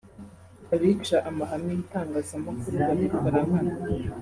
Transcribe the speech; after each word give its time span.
Abica 0.73 1.17
amahame 1.29 1.71
y’itangazamakuru 1.77 2.75
babikora 2.87 3.37
nkana 3.47 3.73